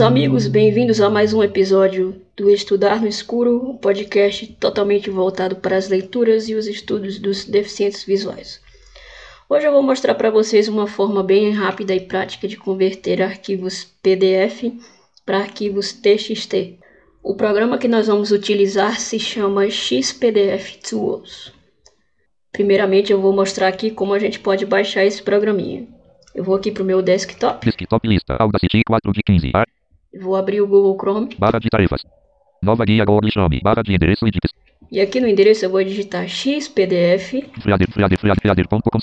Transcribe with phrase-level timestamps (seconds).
[0.00, 5.56] meus amigos, bem-vindos a mais um episódio do Estudar no Escuro, um podcast totalmente voltado
[5.56, 8.62] para as leituras e os estudos dos deficientes visuais.
[9.46, 13.84] Hoje eu vou mostrar para vocês uma forma bem rápida e prática de converter arquivos
[14.02, 14.72] PDF
[15.26, 16.78] para arquivos TXT.
[17.22, 21.52] O programa que nós vamos utilizar se chama XPDF Tools.
[22.50, 25.86] Primeiramente eu vou mostrar aqui como a gente pode baixar esse programinha.
[26.34, 27.66] Eu vou aqui para o meu desktop.
[27.66, 28.36] Desktop lista.
[28.38, 29.52] Audacity 4 de 15.
[30.18, 31.36] Vou abrir o Google Chrome.
[31.38, 32.02] Barra de tarefas.
[32.62, 33.60] Nova guia Google Chrome.
[33.62, 34.50] Barra de endereço e dicas.
[34.90, 37.44] E aqui no endereço eu vou digitar xpdf.
[37.60, 38.98] Friader, friader, friader, friader.com.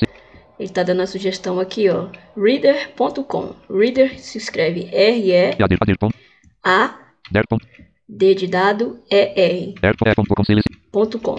[0.59, 2.07] Ele está dando a sugestão aqui, ó.
[2.35, 3.55] Reader.com.
[3.69, 5.57] Reader se escreve friader.
[7.31, 7.45] Der.
[8.09, 9.75] D de dado E-R.
[10.91, 11.35] Ponto com.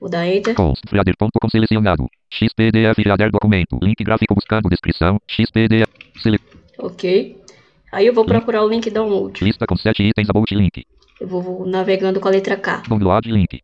[0.00, 0.54] Vou dar Enter.
[0.54, 0.74] Com.
[0.88, 1.48] Friader.com.
[1.48, 2.08] Selecionado.
[2.30, 2.94] XPDF.
[2.94, 3.78] Friader documento.
[3.82, 5.20] Link gráfico buscando descrição.
[5.26, 5.90] XPDF.
[6.22, 6.38] Sele...
[6.78, 7.43] Ok.
[7.94, 9.42] Aí eu vou procurar o link download.
[9.44, 10.28] Lista com 7 itens.
[10.28, 10.84] About link.
[11.20, 12.82] Eu vou, navegando com a letra K.
[12.88, 13.62] Download link.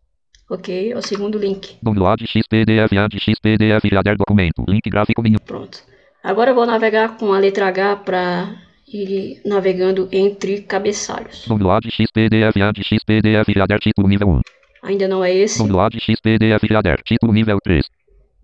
[0.49, 1.77] Ok, é o segundo link.
[1.83, 2.97] Download XPDF.
[2.97, 3.81] Ad XPDF.
[3.81, 4.65] Friader documento.
[4.69, 5.41] Link gráfico menu.
[5.41, 5.81] Pronto.
[6.23, 8.55] Agora eu vou navegar com a letra H para
[8.87, 11.49] ir navegando entre cabeçalhos.
[11.49, 12.63] Download XPDF.
[12.63, 13.53] Ad XPDF.
[13.53, 14.41] Friader título nível 1.
[14.85, 15.59] Ainda não é esse.
[15.59, 16.69] Download XPDF.
[16.69, 17.85] Friader título nível 3.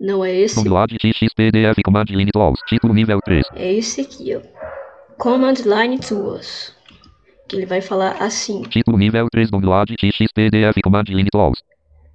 [0.00, 0.56] Não é esse.
[0.56, 1.80] Download XPDF.
[1.84, 2.58] Command Line Tools.
[2.66, 3.46] Título nível 3.
[3.54, 4.75] É esse aqui, ó.
[5.18, 6.74] Command Line Tools.
[7.48, 8.62] Que ele vai falar assim.
[8.62, 9.50] Título nível 3.
[9.50, 10.80] Download XPDF.
[10.82, 11.62] Command Line Tools.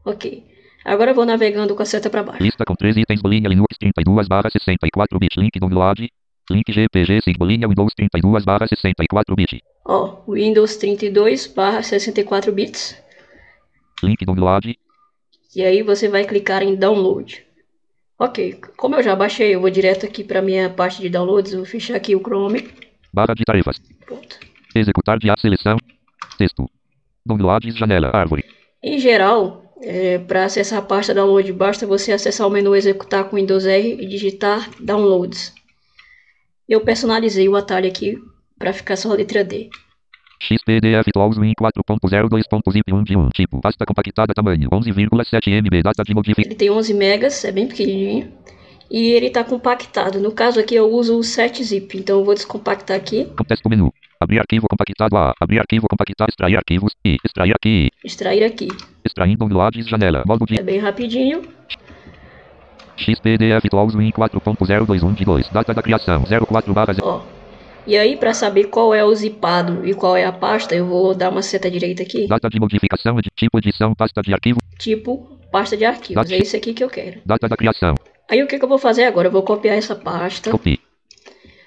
[0.06, 0.46] Ok.
[0.84, 2.44] Agora eu vou navegando com a seta para baixo.
[2.44, 3.22] Lista com 3 itens.
[3.22, 5.40] Bolinha Linux 32 barra 64 bit.
[5.40, 6.10] Link download.
[6.50, 9.64] Link GPG 5 bolinha Windows 32 barra 64 bit.
[9.86, 12.98] Ó, Windows 32 barra 64 bits.
[14.04, 14.78] Link download.
[15.56, 17.46] E aí você vai clicar em Download.
[18.18, 21.54] Ok, como eu já baixei, eu vou direto aqui para minha parte de downloads.
[21.54, 22.70] Vou fechar aqui o Chrome.
[23.14, 23.82] Barra de tarefas.
[24.74, 25.78] Executar de seleção.
[26.38, 26.70] Texto.
[27.26, 28.10] Downloads janela.
[28.14, 28.44] Árvore.
[28.82, 33.36] Em geral, é, para acessar a pasta download, basta você acessar o menu executar com
[33.36, 35.54] Windows R e digitar downloads.
[36.68, 38.18] Eu personalizei o atalho aqui
[38.58, 39.70] para ficar só a letra D.
[40.40, 43.30] XPDF Tools Win 4.0 2.zip 1 de 1.
[43.30, 43.62] Tipo.
[43.62, 45.84] Pasta compactada tamanho 11,7 MB.
[45.84, 46.50] Data de modificação.
[46.50, 48.32] Ele tem 11 megas, é bem pequenininho.
[48.92, 50.20] E ele está compactado.
[50.20, 53.24] No caso aqui eu uso o 7-zip, então eu vou descompactar aqui.
[53.38, 53.94] Contexto menu.
[54.20, 55.34] Abrir arquivo compactado A.
[55.40, 56.30] Abrir arquivo compactado.
[56.30, 56.94] Extrair arquivos.
[57.06, 57.18] E.
[57.24, 57.90] Extrair aqui.
[58.04, 58.68] Extrair aqui.
[59.06, 60.24] Extraindo downloads janela.
[60.28, 61.42] Modo de É bem rapidinho.
[62.98, 65.50] XPDF Tools Win 4.0 21 de 2.
[65.50, 67.06] Data da criação 04 barra 0.
[67.08, 67.22] Ó.
[67.88, 71.16] E aí, para saber qual é o zipado e qual é a pasta, eu vou
[71.16, 72.28] dar uma seta direita aqui.
[72.28, 74.60] Data de modificação de tipo edição pasta de arquivo.
[74.78, 76.16] Tipo, pasta de arquivos.
[76.24, 77.22] Data- É isso aqui que eu quero.
[77.26, 77.96] Data da criação.
[78.32, 79.28] Aí o que, que eu vou fazer agora?
[79.28, 80.80] Eu vou copiar essa pasta Copy.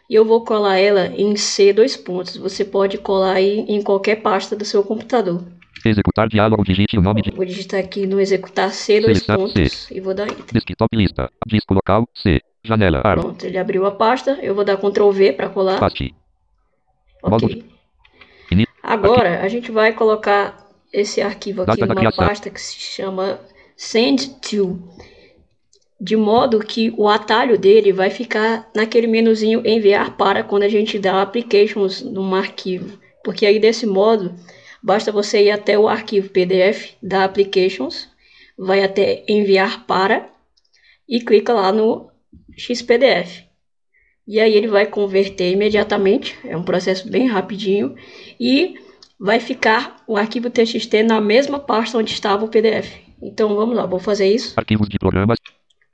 [0.08, 2.38] e eu vou colar ela em C dois pontos.
[2.38, 5.44] Você pode colar aí em qualquer pasta do seu computador.
[5.84, 6.64] Executar diálogo.
[6.64, 10.24] Digite o nome de Vou digitar aqui no executar C dois pontos e vou dar
[10.24, 10.46] Enter.
[10.54, 11.30] desktop lista.
[11.46, 12.08] Disco local.
[12.14, 12.40] C.
[12.64, 13.02] Janela.
[13.04, 13.26] Árvore.
[13.26, 14.38] Pronto, ele abriu a pasta.
[14.40, 15.78] Eu vou dar Ctrl V para colar.
[15.78, 16.14] Paste.
[17.22, 17.64] modo Ok.
[18.82, 23.38] Agora a gente vai colocar esse arquivo aqui Data da numa pasta que se chama
[23.76, 24.78] Send to,
[26.04, 30.98] de modo que o atalho dele vai ficar naquele menuzinho enviar para quando a gente
[30.98, 34.34] dá applications num arquivo, porque aí desse modo
[34.82, 38.06] basta você ir até o arquivo PDF da applications,
[38.58, 40.28] vai até enviar para
[41.08, 42.10] e clica lá no
[42.54, 43.44] XPDF.
[44.28, 47.96] E aí ele vai converter imediatamente, é um processo bem rapidinho
[48.38, 48.74] e
[49.18, 52.90] vai ficar o arquivo TXT na mesma pasta onde estava o PDF.
[53.22, 54.52] Então vamos lá, vou fazer isso.
[54.54, 55.38] Arquivos de programas.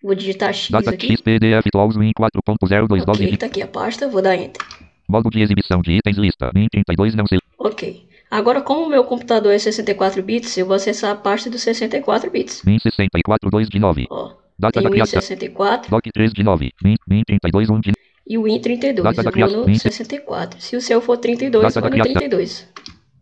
[0.03, 1.09] Vou digitar X Data aqui.
[1.15, 4.63] XPDF Tools Win 4.0 22 Ok, tá aqui a pasta, vou dar Enter.
[5.09, 6.51] Modo de exibição de itens lista.
[6.55, 8.09] Min 32 não se Ok.
[8.31, 12.31] Agora, como o meu computador é 64 bits, eu vou acessar a pasta dos 64
[12.31, 12.63] bits.
[12.65, 14.07] Min 64 2 de 9.
[14.09, 15.21] Ó, Data tem da criação.
[15.21, 16.71] Win64 Doc 3 de 9.
[16.85, 17.93] Min, min 32 1 de
[18.27, 19.03] e o Win32.
[19.03, 19.61] Data da Eu vou criação.
[19.61, 20.61] no Win- 64.
[20.61, 22.21] Se o seu for 32, Data eu vou da no criação.
[22.29, 22.69] 32.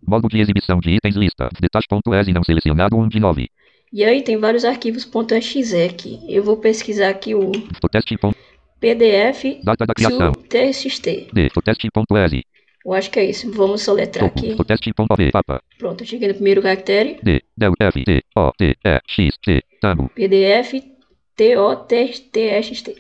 [0.07, 1.49] Modo de exibição de itens lista.
[1.59, 3.49] Detache.exe não selecionado 1 de 9.
[3.93, 6.21] E aí tem vários arquivos .exe aqui.
[6.29, 8.17] Eu vou pesquisar aqui o Foteste.
[8.81, 10.33] PDF Data da criação.
[10.33, 11.29] TXT.
[11.33, 11.51] D.
[11.51, 12.45] Foteste.exe.
[12.85, 13.51] Eu acho que é isso.
[13.53, 14.39] Vamos soletrar Topo.
[14.39, 14.57] aqui.
[14.57, 15.31] Foteste.v.
[15.31, 15.63] Papa.
[15.79, 17.19] Pronto, cheguei no primeiro caractere.
[17.23, 17.43] D.
[17.57, 18.05] Del F.
[18.05, 18.23] T.
[18.37, 18.53] O.
[18.57, 18.77] T.
[18.85, 19.01] E.
[19.09, 19.39] X.
[19.43, 19.65] T.
[19.81, 20.11] Tamo.
[20.15, 20.75] PDF
[21.37, 22.97] TOTXT.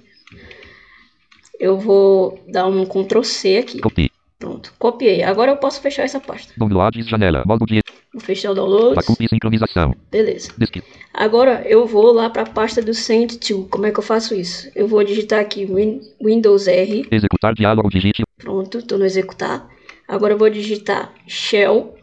[1.58, 3.80] Eu vou dar um Ctrl C aqui.
[3.80, 4.10] Copy.
[4.38, 5.22] Pronto, copiei.
[5.24, 6.52] Agora eu posso fechar essa pasta.
[6.56, 7.42] Downloads janela.
[7.44, 7.80] Modo de
[8.12, 8.94] Vou fechar o download.
[8.94, 9.94] backup e sincronização.
[10.10, 10.52] Beleza.
[10.56, 10.76] Disk.
[11.12, 13.66] Agora eu vou lá para a pasta do Send to.
[13.68, 14.70] Como é que eu faço isso?
[14.76, 17.06] Eu vou digitar aqui Win- Windows R.
[17.10, 17.90] Executar diálogo.
[17.90, 18.22] Digite.
[18.38, 19.68] Pronto, estou no executar.
[20.06, 21.96] Agora eu vou digitar shell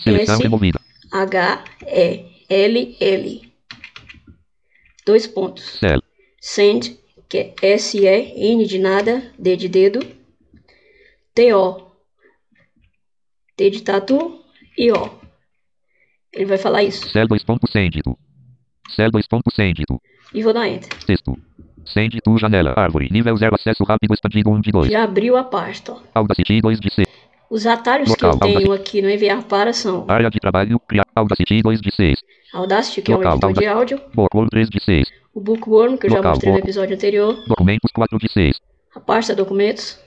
[0.00, 0.78] Seleção S removida.
[1.10, 3.52] H E L L.
[5.06, 5.78] Dois pontos.
[5.80, 6.02] Cell.
[6.40, 6.98] Send,
[7.28, 10.00] que é S E N de nada, D de dedo.
[11.34, 11.92] T O.
[13.56, 14.40] T de tatu
[14.76, 15.10] e O.
[16.32, 17.08] Ele vai falar isso.
[17.10, 18.18] Cell 2 ponto sêndito.
[18.94, 20.00] Cell 2 ponto sêndito.
[20.34, 20.88] E vou dar enter.
[21.04, 21.36] Texto.
[21.84, 22.74] Send to janela.
[22.76, 23.08] Árvore.
[23.10, 23.54] Nível 0.
[23.54, 24.90] Acesso rápido expandido 1 de 2.
[24.90, 25.96] Já abriu a pasta.
[26.14, 27.06] Audacity 2 de 6.
[27.50, 28.80] Os atalhos Local, que eu tenho Audacity.
[28.80, 30.80] aqui no enviar para são Área de trabalho.
[30.80, 31.04] Criar.
[31.14, 32.18] Audacity 2 de 6.
[32.54, 35.08] Audacity, que é um Local, editor de áudio, Bookworm 3 de 6.
[35.34, 38.60] o Bookworm, que eu já Local, mostrei no episódio anterior, Documentos 4 de 6.
[39.06, 39.98] Pasta documentos,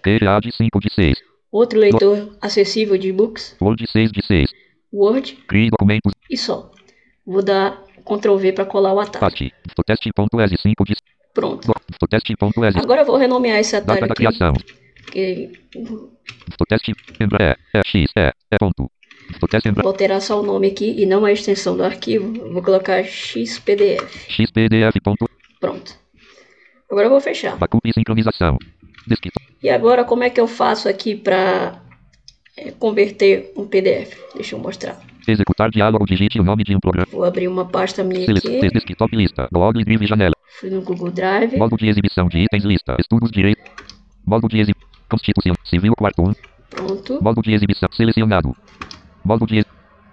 [0.41, 1.17] de 5 de 6.
[1.51, 4.51] outro leitor acessível de e-books, Word 6 de 6.
[4.93, 6.13] Word Crie documentos.
[6.29, 6.71] e só.
[7.25, 9.19] Vou dar Ctrl V para colar o atalho.
[9.19, 9.51] Past.
[9.85, 10.95] Teste.es 5 de
[11.33, 11.73] Pronto.
[12.09, 12.75] Teste.es.
[12.77, 14.53] Agora eu vou renomear esse atalho Data da aqui, criação.
[15.03, 16.93] porque Teste.
[17.19, 17.57] Embra.
[17.73, 17.79] É.
[17.79, 17.81] É.
[17.85, 18.11] X.
[18.15, 18.31] É.
[18.51, 18.57] É.
[18.57, 18.89] Ponto.
[19.81, 22.31] Vou alterar só o nome aqui e não a extensão do arquivo.
[22.53, 24.31] Vou colocar XPDF.
[24.31, 24.99] XPDF.
[25.59, 25.95] Pronto.
[26.89, 27.57] Agora eu vou fechar.
[27.57, 28.57] Backup e sincronização.
[29.61, 31.79] E agora como é que eu faço aqui para
[32.79, 34.15] converter um PDF?
[34.33, 34.99] Deixa eu mostrar.
[35.27, 36.05] Executar diálogo.
[36.05, 37.07] Digite o nome de um programa.
[37.11, 38.59] Vou abrir uma pasta minha aqui.
[38.69, 39.47] Desktop lista.
[39.51, 40.33] Log drive janela.
[40.59, 41.57] Fui no Google Drive.
[41.57, 42.95] Modo de exibição de itens lista.
[42.99, 43.61] Estudos direito.
[44.25, 44.87] Modo de exibição.
[45.09, 45.53] Constituição.
[45.65, 46.33] Civil quarto 1.
[46.69, 47.23] Pronto.
[47.23, 48.55] Modo de exibição selecionado.
[49.23, 49.65] Modo de ex-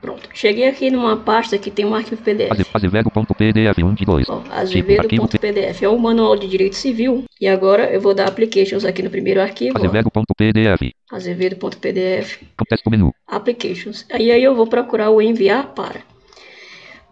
[0.03, 0.29] Pronto.
[0.35, 2.51] Cheguei aqui numa pasta que tem um arquivo PDF.
[2.75, 4.29] azevedo.pdf 1 de 2.
[4.29, 7.25] Ó, Tipo, azevedo.pdf é o manual de direito civil.
[7.41, 9.79] E agora eu vou dar applications aqui no primeiro arquivo.
[9.79, 10.93] Azevedo.pdf.
[11.09, 12.47] Azevedo.pdf.
[12.57, 13.15] Contexto menu.
[13.29, 14.05] Applications.
[14.13, 16.01] Aí, aí eu vou procurar o enviar para.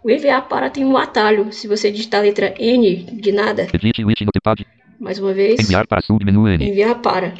[0.03, 1.49] O enviar para tem um atalho.
[1.53, 4.65] Se você digitar a letra N de nada, Edit Notepad.
[4.99, 6.69] mais uma vez, Enviar para submenu N.
[6.69, 7.35] enviar para.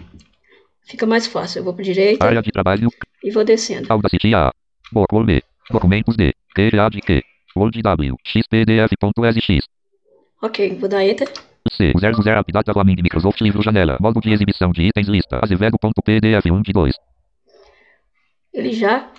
[0.86, 1.60] Fica mais fácil.
[1.60, 2.90] Eu vou para direita Área de trabalho.
[3.24, 3.88] e vou descendo.
[3.92, 4.52] Audacity A.
[4.94, 5.44] B.
[5.70, 6.34] Documentos D.
[6.56, 7.24] QGA de Q.
[7.56, 8.16] Word W.
[8.24, 9.68] XPDF.SX.
[10.42, 11.28] Ok, vou dar enter.
[11.70, 11.94] C.
[11.98, 13.98] 00 App Data Flaming Microsoft Livro Janela.
[14.00, 15.40] Modo de exibição de itens lista.
[15.42, 16.96] Azevedo.pdf 1 de 2.
[18.54, 19.10] Ele já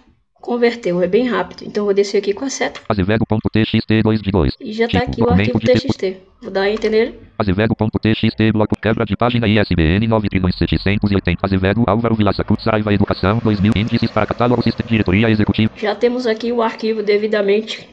[0.42, 1.62] converteu, é bem rápido.
[1.66, 2.80] Então vou descer aqui com a seta.
[2.88, 4.56] Azevedo.txt 2 de 2.
[4.60, 5.86] E já está Tipo, aqui o arquivo de texto.
[5.88, 6.16] TXT.
[6.42, 7.14] Vou dar enter nele.
[7.38, 11.38] Azevedo.txt bloco quebra de página ISBN 9.780.
[11.42, 15.72] Azevedo Álvaro Vilaça Kutsaiva Educação 2000 índices para catálogo sistema diretoria executiva.
[15.76, 17.88] Já temos aqui o arquivo devidamente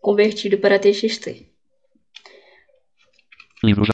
[0.00, 1.46] convertido para TXT.
[3.62, 3.92] Livro ja-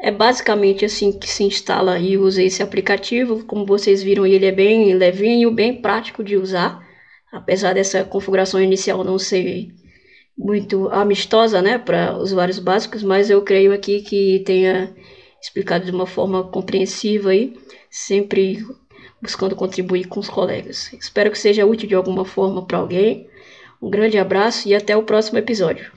[0.00, 3.44] É basicamente assim que se instala e usa esse aplicativo.
[3.44, 6.80] Como vocês viram, ele é bem levinho, bem prático de usar.
[7.32, 9.72] Apesar dessa configuração inicial não ser
[10.36, 14.94] muito amistosa né, para usuários básicos, mas eu creio aqui que tenha
[15.40, 17.56] explicado de uma forma compreensiva aí,
[17.90, 18.64] sempre
[19.20, 20.92] buscando contribuir com os colegas.
[20.92, 23.28] Espero que seja útil de alguma forma para alguém.
[23.80, 25.90] Um grande abraço e até o próximo episódio.